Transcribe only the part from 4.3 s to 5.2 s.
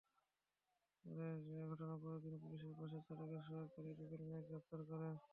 গ্রেপ্তার করে।